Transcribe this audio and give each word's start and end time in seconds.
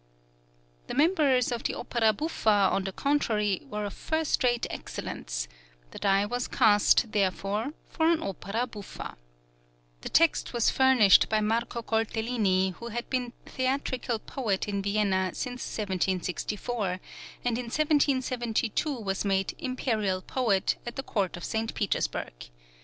The 0.87 0.95
members 0.95 1.51
of 1.51 1.61
the 1.61 1.75
Opera 1.75 2.11
Buffa, 2.11 2.49
on 2.71 2.85
the 2.85 2.91
contrary, 2.91 3.61
were 3.69 3.85
of 3.85 3.93
first 3.93 4.43
rate 4.43 4.65
excellence; 4.71 5.47
the 5.91 5.99
die 5.99 6.25
was 6.25 6.47
cast, 6.47 7.11
therefore, 7.11 7.73
for 7.87 8.07
an 8.09 8.23
opera 8.23 8.65
buffa. 8.65 9.15
The 10.01 10.09
text 10.09 10.53
was 10.53 10.71
furnished 10.71 11.29
by 11.29 11.39
Marco 11.39 11.83
Coltellini, 11.83 12.71
who 12.77 12.87
had 12.87 13.11
been 13.11 13.33
"Theatrical 13.45 14.17
Poet" 14.17 14.67
in 14.67 14.81
Vienna 14.81 15.35
since 15.35 15.61
1764, 15.67 16.99
and 17.45 17.59
in 17.59 17.65
1772 17.65 18.91
was 18.99 19.23
made 19.23 19.53
"Imperial 19.59 20.23
Poet" 20.23 20.77
at 20.83 20.95
the 20.95 21.03
court 21.03 21.37
of 21.37 21.43
St. 21.43 21.75
Petersburg. 21.75 22.33